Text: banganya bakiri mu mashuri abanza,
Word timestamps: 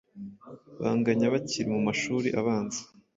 banganya 0.81 1.27
bakiri 1.33 1.67
mu 1.75 1.79
mashuri 1.87 2.27
abanza, 2.39 2.81